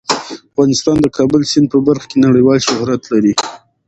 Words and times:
افغانستان 0.51 0.97
د 1.01 1.07
کابل 1.17 1.41
سیند 1.51 1.67
په 1.73 1.79
برخه 1.87 2.05
کې 2.09 2.17
نړیوال 2.25 2.59
شهرت 2.67 3.01
لري. 3.11 3.33